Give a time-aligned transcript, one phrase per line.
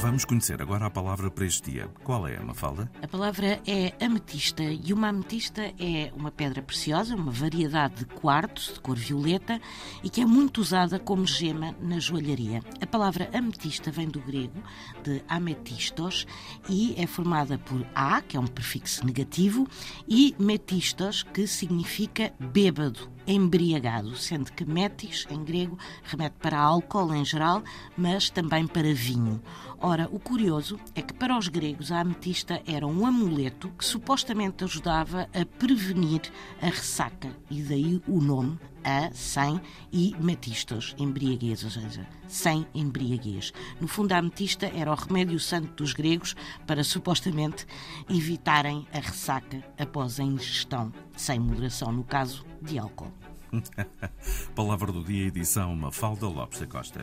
[0.00, 1.90] Vamos conhecer agora a palavra para este dia.
[2.02, 2.90] Qual é, Mafalda?
[3.02, 8.72] A palavra é ametista e uma ametista é uma pedra preciosa, uma variedade de quartos
[8.72, 9.60] de cor violeta
[10.02, 12.62] e que é muito usada como gema na joalharia.
[12.80, 14.62] A palavra ametista vem do grego
[15.04, 16.26] de ametistos
[16.66, 19.68] e é formada por a, que é um prefixo negativo,
[20.08, 27.24] e metistos, que significa bêbado, embriagado, sendo que metis, em grego, remete para álcool em
[27.24, 27.62] geral,
[27.98, 29.42] mas também para vinho.
[29.82, 34.62] Ora, o curioso é que para os gregos a ametista era um amuleto que supostamente
[34.62, 36.20] ajudava a prevenir
[36.60, 39.58] a ressaca, e daí o nome a, sem
[39.90, 43.54] e metistos, embriaguez, ou seja, sem embriaguez.
[43.80, 47.66] No fundo, a ametista era o remédio santo dos gregos para supostamente
[48.08, 53.12] evitarem a ressaca após a ingestão, sem moderação, no caso de álcool.
[54.54, 57.02] Palavra do dia, edição Mafalda Lopes da Costa.